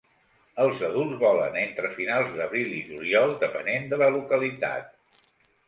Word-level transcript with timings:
Els 0.61 0.79
adults 0.87 1.19
volen 1.23 1.57
entre 1.65 1.91
finals 1.99 2.33
d'abril 2.39 2.73
i 2.79 2.81
juliol, 2.89 3.37
depenent 3.47 3.89
de 3.95 4.03
la 4.05 4.11
localitat. 4.19 5.25